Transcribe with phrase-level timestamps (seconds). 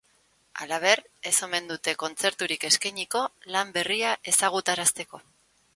[0.63, 1.01] Halaber,
[1.31, 3.23] ez omen dute kontzerturik eskainiko
[3.57, 5.25] lan berria ezagutarazteko.